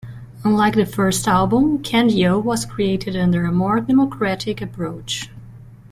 [0.43, 5.29] Unlike the first album, "Candy-O" was created under a more democratic approach.